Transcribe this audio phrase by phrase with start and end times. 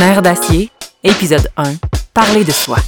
[0.00, 0.70] Nerf d'acier,
[1.04, 1.74] épisode 1.
[2.14, 2.78] Parler de soi.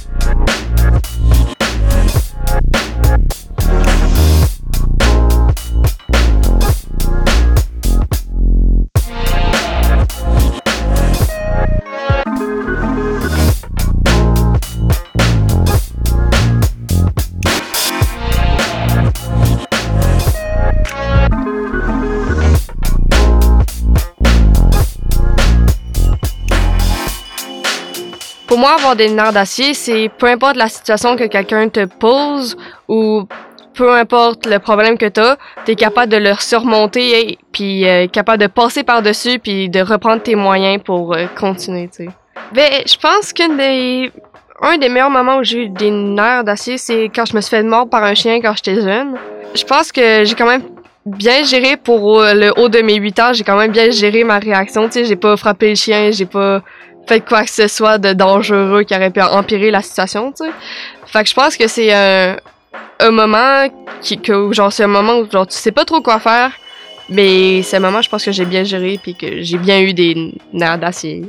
[28.53, 32.55] Pour moi, avoir des nerfs d'acier, c'est peu importe la situation que quelqu'un te pose
[32.87, 33.23] ou
[33.73, 38.43] peu importe le problème que t'as, t'es capable de le surmonter et puis euh, capable
[38.43, 42.07] de passer par-dessus puis de reprendre tes moyens pour euh, continuer, tu.
[42.53, 44.11] Ben, je pense qu'un des
[44.61, 47.49] un des meilleurs moments où j'ai eu des nerfs d'acier, c'est quand je me suis
[47.49, 49.15] fait mordre par un chien quand j'étais jeune.
[49.55, 50.61] Je pense que j'ai quand même
[51.05, 54.23] bien géré pour euh, le haut de mes 8 ans, j'ai quand même bien géré
[54.23, 56.61] ma réaction, tu sais, j'ai pas frappé le chien, j'ai pas
[57.07, 60.51] fait quoi que ce soit de dangereux qui aurait pu empirer la situation, tu sais.
[61.05, 62.37] Fait que je pense que c'est un,
[62.99, 63.67] un moment
[64.01, 64.19] qui,
[64.51, 66.51] genre, c'est un moment où, genre, tu sais pas trop quoi faire,
[67.09, 69.93] mais c'est un moment, je pense que j'ai bien géré puis que j'ai bien eu
[69.93, 71.23] des nerfs d'acier.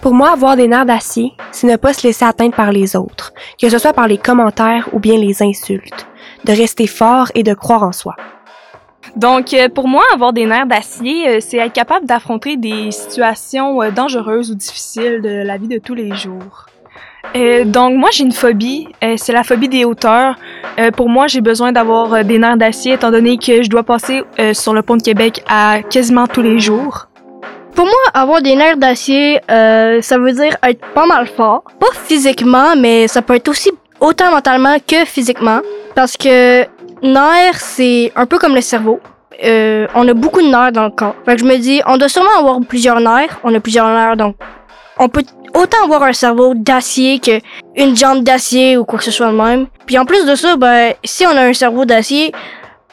[0.00, 3.32] Pour moi, avoir des nerfs d'acier, c'est ne pas se laisser atteindre par les autres,
[3.60, 6.06] que ce soit par les commentaires ou bien les insultes,
[6.44, 8.14] de rester fort et de croire en soi.
[9.14, 13.82] Donc, euh, pour moi, avoir des nerfs d'acier, euh, c'est être capable d'affronter des situations
[13.82, 16.66] euh, dangereuses ou difficiles de la vie de tous les jours.
[17.66, 20.36] Donc, moi, j'ai une phobie, c'est la phobie des hauteurs.
[20.96, 24.22] Pour moi, j'ai besoin d'avoir des nerfs d'acier étant donné que je dois passer
[24.54, 27.08] sur le pont de Québec à quasiment tous les jours.
[27.74, 31.64] Pour moi, avoir des nerfs d'acier, ça veut dire être pas mal fort.
[31.78, 33.70] Pas physiquement, mais ça peut être aussi
[34.00, 35.60] autant mentalement que physiquement.
[35.94, 36.64] Parce que
[37.02, 39.00] nerfs, c'est un peu comme le cerveau.
[39.44, 41.14] Euh, on a beaucoup de nerfs dans le corps.
[41.24, 43.38] Fait que je me dis, on doit sûrement avoir plusieurs nerfs.
[43.44, 44.36] On a plusieurs nerfs, donc
[44.98, 45.24] on peut
[45.54, 47.40] autant avoir un cerveau d'acier que
[47.76, 49.66] une jambe d'acier ou quoi que ce soit de même.
[49.86, 52.32] Puis en plus de ça, ben, si on a un cerveau d'acier,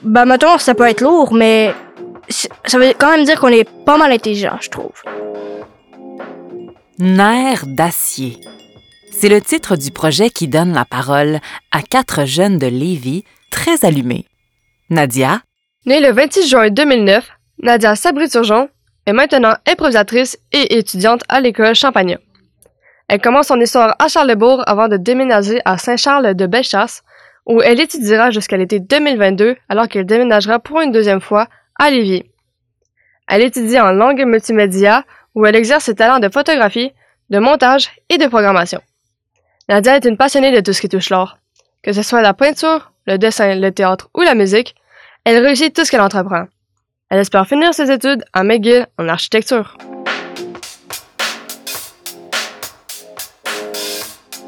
[0.02, 1.74] ben, mettons, ça peut être lourd, mais
[2.30, 4.92] ça veut quand même dire qu'on est pas mal intelligent, je trouve.
[7.00, 8.38] Nerf d'acier.
[9.12, 11.40] C'est le titre du projet qui donne la parole
[11.72, 13.24] à quatre jeunes de Lévis
[13.74, 14.26] très allumés.
[14.90, 15.42] Nadia,
[15.86, 17.30] Née le 26 juin 2009,
[17.62, 18.70] Nadia Sabri-Turgeon
[19.06, 22.20] est maintenant improvisatrice et étudiante à l'école Champagnat.
[23.10, 27.04] Elle commence son histoire à Charlebourg avant de déménager à Saint-Charles de Bellechasse,
[27.46, 31.48] où elle étudiera jusqu'à l'été 2022 alors qu'elle déménagera pour une deuxième fois
[31.78, 32.24] à Lévis.
[33.28, 35.04] Elle étudie en langue multimédia
[35.36, 36.94] où elle exerce ses talents de photographie,
[37.30, 38.82] de montage et de programmation.
[39.68, 41.40] Nadia est une passionnée de tout ce qui touche l'art.
[41.82, 44.76] Que ce soit la peinture, le dessin, le théâtre ou la musique,
[45.26, 46.46] elle réussit tout ce qu'elle entreprend.
[47.10, 49.78] Elle espère finir ses études à McGill en architecture.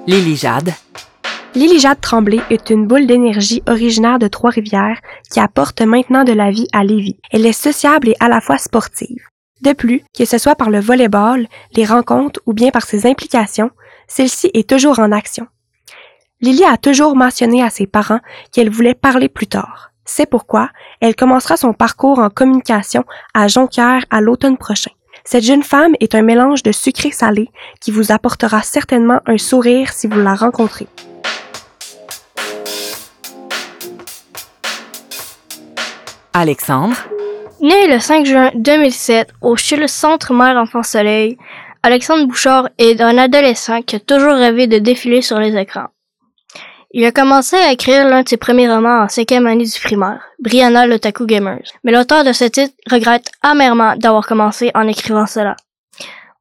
[0.08, 0.74] Lily Jade,
[1.56, 5.00] Lily Jade Tremblay est une boule d'énergie originaire de Trois-Rivières
[5.32, 7.18] qui apporte maintenant de la vie à Lévis.
[7.32, 9.24] Elle est sociable et à la fois sportive.
[9.62, 13.72] De plus, que ce soit par le volleyball, les rencontres ou bien par ses implications,
[14.10, 15.48] celle-ci est toujours en action.
[16.46, 18.20] Lily a toujours mentionné à ses parents
[18.52, 19.90] qu'elle voulait parler plus tard.
[20.06, 20.70] C'est pourquoi
[21.02, 24.92] elle commencera son parcours en communication à Jonquière à l'automne prochain.
[25.24, 27.50] Cette jeune femme est un mélange de sucré salé
[27.82, 30.88] qui vous apportera certainement un sourire si vous la rencontrez.
[36.34, 36.98] Alexandre,
[37.60, 41.40] Né le 5 juin 2007 au CHUL Centre Mère Enfant Soleil,
[41.82, 45.88] Alexandre Bouchard est un adolescent qui a toujours rêvé de défiler sur les écrans.
[46.98, 50.22] Il a commencé à écrire l'un de ses premiers romans en cinquième année du primaire,
[50.40, 51.74] Brianna l'Otaku Gamers.
[51.84, 55.58] Mais l'auteur de ce titre regrette amèrement d'avoir commencé en écrivant cela.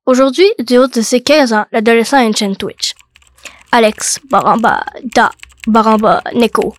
[0.06, 2.94] Aujourd'hui, du haut de ses 15 ans, l'adolescent a une chaîne Twitch.
[3.72, 4.84] Alex Baramba
[5.16, 5.32] Da
[5.66, 6.72] Baramba Neko.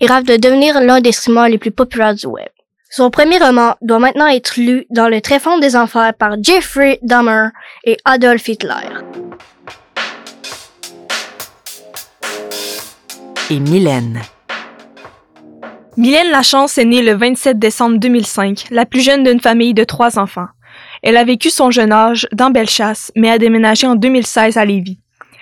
[0.00, 2.48] Il rêve de devenir l'un des streamers les plus populaires du web.
[2.90, 7.50] Son premier roman doit maintenant être lu dans le tréfonds des enfers par Jeffrey Dahmer
[7.84, 8.88] et Adolf Hitler.
[13.52, 14.22] Et Mylène.
[15.98, 20.18] Mylène Lachance est née le 27 décembre 2005, la plus jeune d'une famille de trois
[20.18, 20.46] enfants.
[21.02, 24.98] Elle a vécu son jeune âge dans Bellechasse, mais a déménagé en 2016 à Lévis.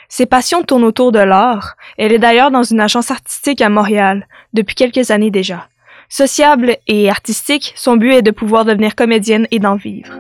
[0.09, 1.77] Ses passions tournent autour de l'art.
[1.99, 5.69] Elle est d'ailleurs dans une agence artistique à Montréal, depuis quelques années déjà.
[6.09, 10.13] Sociable et artistique, son but est de pouvoir devenir comédienne et d'en vivre.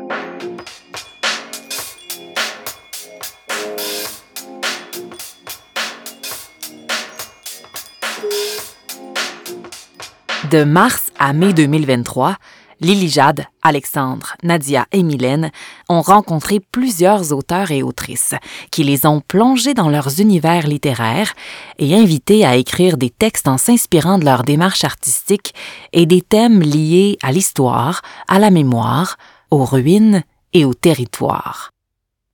[10.51, 12.37] De mars à mai 2023,
[12.81, 15.53] Lily Jade, Alexandre, Nadia et Mylène
[15.89, 18.35] ont rencontré plusieurs auteurs et autrices
[18.73, 21.35] qui les ont plongés dans leurs univers littéraires
[21.79, 25.55] et invités à écrire des textes en s'inspirant de leur démarche artistique
[25.93, 29.19] et des thèmes liés à l'histoire, à la mémoire,
[29.53, 31.71] aux ruines et au territoire.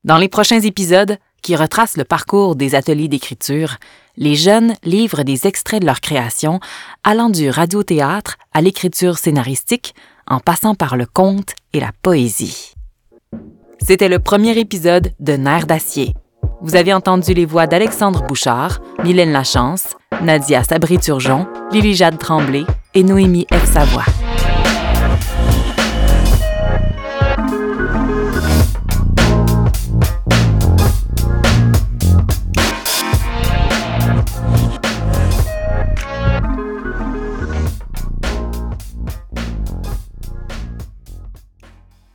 [0.04, 3.76] Dans les prochains épisodes, qui retracent le parcours des ateliers d'écriture,
[4.16, 6.58] les jeunes livrent des extraits de leur création,
[7.04, 9.94] allant du radiothéâtre à l'écriture scénaristique,
[10.26, 12.74] en passant par le conte et la poésie.
[13.80, 16.14] C'était le premier épisode de Nerfs d'acier.
[16.62, 22.64] Vous avez entendu les voix d'Alexandre Bouchard, Mylène Lachance, Nadia Sabri-Turgeon, Lily Jade Tremblay
[22.94, 23.72] et Noémie F.
[23.72, 24.25] Savoie.